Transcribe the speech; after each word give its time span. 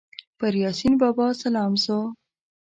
پر 0.39 0.53
یاسین 0.63 0.93
بابا 1.01 1.27
سلام 1.41 1.73
سو 1.83 1.97